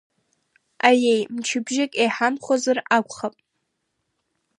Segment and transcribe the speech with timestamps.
[0.87, 3.35] Аеи, мчыбжьык еиҳамхозар акәхап.